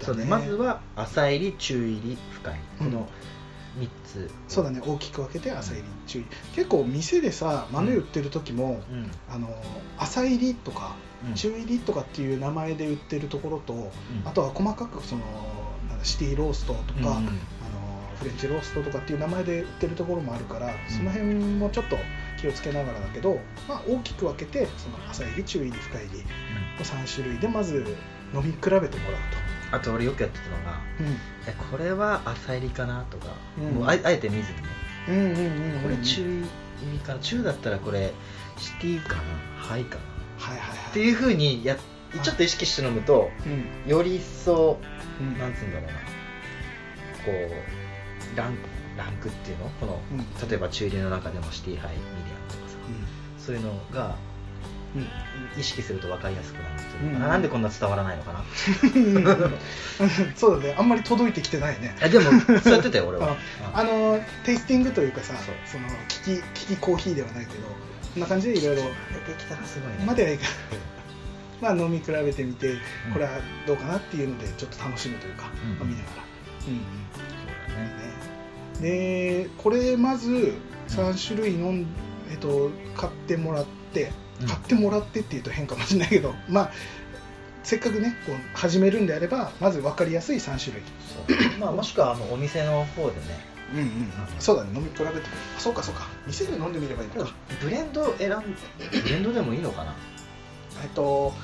[0.00, 0.24] そうね。
[0.24, 3.08] まずは浅入り中入り深いこの
[3.78, 4.80] 3つ、そうだね。
[4.84, 6.36] 大きく分けて浅入り中入り。
[6.54, 8.82] 結構店でさ豆売ってる時も、
[9.28, 9.48] あの
[9.98, 10.96] 浅入りとか
[11.34, 13.92] 中入りとかっていう名前で売ってるところと、
[14.24, 15.22] あとは細かくその
[16.02, 17.30] シティローストとか、あの
[18.18, 21.98] フレンチローストとかっていう名前で売ってるところもあるから、その辺もちょっと
[22.40, 27.84] 気をつけながらだけど、まあ、大きく分けてその浅入り中入り深入りの3種類でまず
[28.34, 29.55] 飲み比べてもらうと。
[29.72, 31.06] あと俺よくやってたのが、うん、
[31.48, 33.26] えこれは浅入りかなとか、
[33.58, 34.64] うん、もうあえて見ずにね、
[35.08, 36.44] うんうんうんうん、これ中入
[36.92, 37.18] りかな。
[37.20, 38.12] 中だったらこれ
[38.58, 39.22] シティかな？
[39.58, 40.00] ハイかな、
[40.38, 41.76] はいはいはい、っていうふうにや
[42.22, 44.78] ちょっと意識して飲むと、うん、より一層、
[45.20, 45.92] うん、なんつうんだろうな。
[47.24, 48.58] こうランク
[48.96, 49.68] ランクっていうの？
[49.80, 50.00] この、
[50.48, 52.76] 例えば中入りの中でもシティハイミディアムとかさ、
[53.38, 54.16] そういうのが
[55.58, 58.44] 意識すると分かりやすくなるっていうのかな、うん、なんでこんな伝わらないのかな。
[60.36, 60.74] そうだね。
[60.78, 61.96] あんまり届いてきてないね。
[62.00, 62.30] でも
[62.60, 63.36] そうやってたよ俺は。
[63.72, 65.86] あのテイスティングというかさその
[66.26, 68.88] 利き利きコーヒーではないけどこんな感じでいろいろで
[69.38, 70.04] きたらすごいね。
[70.04, 70.38] まではいい。
[70.38, 70.44] か
[71.60, 72.74] まあ飲み比べてみて
[73.12, 73.30] これは
[73.66, 76.22] どうかなっていうのでちょっと楽しむというか、うん、飲みながら。
[76.68, 76.80] うんうん。
[77.14, 78.06] そうだね。
[78.80, 80.54] でこれまず
[80.88, 81.86] 3種類飲ん、
[82.30, 84.12] えっと、買ってもらって
[84.46, 86.70] 買ってもらってっていうと変かもしれないけど、 まあ
[87.62, 91.58] せっかくねこう始めるんであればまず分かりやすい3種類。
[91.58, 93.56] まあ、もしくはあのお店の方でね。
[93.72, 94.12] うんうん。
[94.38, 94.70] そうだね。
[94.74, 95.26] 飲み比べて
[95.58, 96.06] そうかそうか。
[96.26, 97.32] 店で飲んでみればいいのか。
[97.60, 98.56] ブレンド選ん
[99.02, 99.94] ブレンドでもいいのかな？
[100.82, 101.34] えっと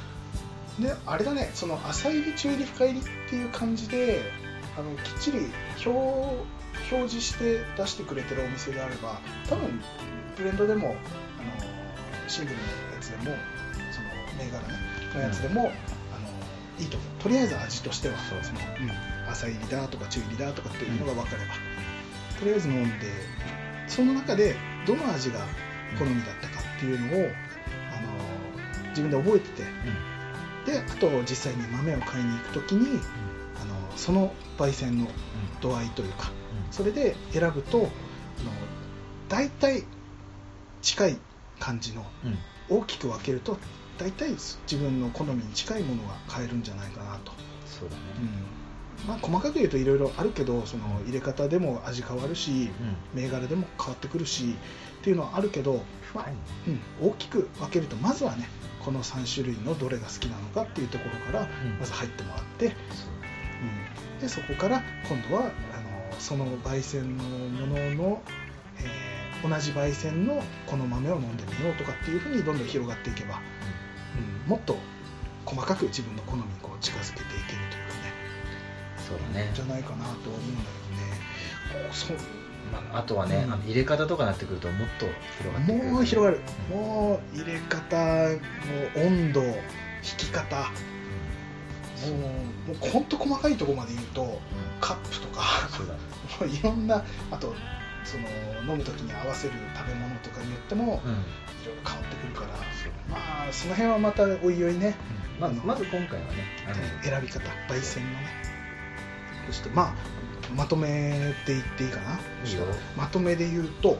[0.78, 1.50] であれだね。
[1.54, 4.22] その浅入り中入り深入りっていう感じで
[4.78, 5.50] あのきっちり
[5.84, 5.90] 表
[6.90, 9.80] 表示して出してくれてるお店であれば多分
[10.36, 10.96] ブレンドでも
[12.32, 12.62] シングルの
[12.94, 13.36] やつでも
[13.92, 14.74] その銘柄ね
[15.14, 15.74] のやつでも、うん、あの
[16.80, 17.22] いいと思う。
[17.22, 23.06] とりあえず味としてはその、うん、浅入りだとか中入りだとかっていうのが分かれば、うん、とりあえず飲んで
[23.86, 25.40] その中でどの味が
[25.98, 27.30] 好みだったかっていうのを、
[27.92, 29.50] あの自分で覚えて
[30.64, 32.98] て、であと実際に豆を買いに行く時に、
[33.60, 35.06] あのその焙煎の
[35.60, 36.30] 度合いというか、
[36.70, 37.88] それで選ぶとあの
[39.28, 39.84] 大体
[40.80, 41.18] 近い
[41.62, 43.56] 感じの、うん、大きく分けると
[43.96, 47.30] 大体自分の好みに近いものが買えるんじゃないかなと。
[47.66, 48.02] そうだね、
[49.04, 49.08] うん。
[49.08, 52.70] まあ、細かく言うといろいろあるけどその入れ方でも味変わるし、
[53.14, 54.56] うん、銘柄でも変わってくるし
[55.00, 56.26] っていうのはあるけど、まあ
[56.66, 58.48] うん、大きく分けるとまずはね
[58.84, 61.48] この3種類のどれが好きなのかっていうところから
[61.78, 64.20] まず入ってもらって、うん。
[64.20, 65.50] でそこから今度はあの
[66.18, 68.22] その焙煎のものの、
[68.78, 69.11] えー
[69.42, 73.40] 同じ焙煎のこの豆を飲んでみようとかっていうふうにどんどん広がっていけば、
[74.46, 74.76] うん、もっと
[75.44, 78.12] 細かく自分の好みにこう近づけていけるというかね。
[78.96, 79.50] そうだね。
[79.54, 80.70] じゃないかなと思うんだ
[81.72, 81.92] けどね。
[81.92, 82.12] そ
[82.72, 85.06] まあ、あとはね、うん、入れ方とかなってくるともっと
[85.38, 89.52] 広がってくるもう広がる、うん、もう入れ方もう温度引
[90.16, 90.70] き方、
[92.06, 94.40] うん、もうもうほんと細かいところまで言うと、
[94.80, 95.42] カップとか。
[95.70, 95.94] そうだ、
[96.40, 97.54] もういろんなあと
[98.04, 102.48] その飲む時に合わせる食べ物とかによっても、いろいろ変わってくるから、
[103.08, 104.94] まあその辺はまたおいおいね、
[105.38, 108.52] まずまず今回はねあの選び方焙煎のね。
[109.46, 109.94] そしてまあ
[110.54, 112.18] まとめていっていいかな。
[112.96, 113.98] まとめで言うと、うん、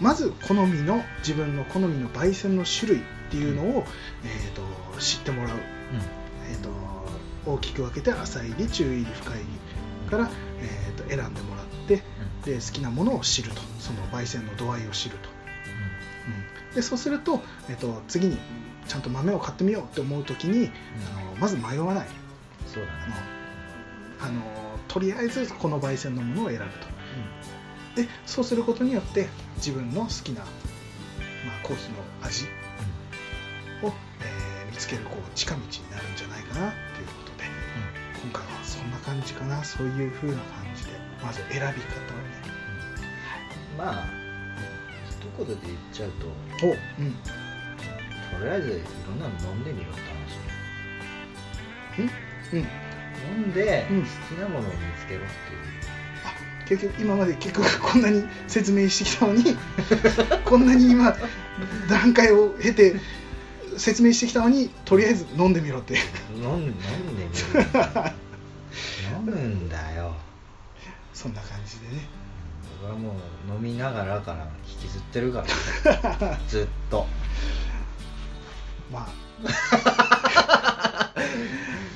[0.00, 4.62] まず好みの自分の好みの焙煎の種類っていうのを、うん、えーと、
[5.00, 5.60] 知ってもらう、うん、
[6.50, 6.70] えーと、
[7.44, 11.55] 大きく分けて浅入り中入り深入りから、えーと、選んでもらって、
[12.46, 13.60] で好きなものを知ると。
[13.78, 15.28] その焙煎の度合いを知ると、
[16.74, 18.38] でそうすると,、えー、と次に
[18.88, 20.70] ちゃんと豆を買ってみようって思う時に、
[21.16, 22.08] あのまず迷わない。
[22.66, 23.14] そうだね。
[24.20, 24.40] あの
[24.88, 26.70] とりあえずこの焙煎のものを選ぶと、
[27.96, 30.46] うん、でそうすることによって自分の好きな、ま
[31.62, 32.44] あ、コーヒーの味
[33.82, 37.44] を、えー、見つけるこう近道になるんじゃないかなっていうことで、
[38.24, 39.62] うん、今回はそんな感じかな。
[39.62, 42.16] そういう風な感じでまず選び方
[43.76, 44.04] まあ
[45.08, 46.26] 一言で言っちゃうと
[46.66, 46.72] お、う。
[46.74, 46.76] ん、
[48.38, 48.72] とりあえずい
[49.06, 50.00] ろんなの飲んでみようって
[51.98, 52.06] 話
[52.52, 52.58] うん？
[52.60, 52.68] うん。
[53.40, 55.28] 飲んで好きなものを見つけろっていう、
[56.24, 56.34] あ
[56.68, 59.56] 結局今まで結局こんなに説明してきたのに
[60.44, 61.16] こんなに今
[61.88, 62.96] 段階を経て
[63.78, 65.96] 説明してきたのにとりあえず飲んでみろって。
[66.34, 67.80] 飲ん飲んでみろ
[69.18, 70.14] 飲むんだよ。
[71.14, 72.02] そんな感じでね
[72.80, 76.38] 僕はもう飲みながらから引きずってるから。
[76.48, 77.06] ずっと。
[78.92, 79.26] まあ。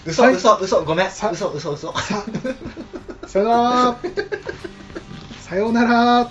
[0.06, 1.06] 嘘嘘嘘ごめん。
[1.08, 1.92] 嘘嘘嘘。
[1.92, 2.24] さ
[3.26, 3.96] さよなら。
[5.40, 6.30] さようなら